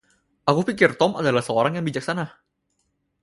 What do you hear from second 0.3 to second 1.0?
Aku pikir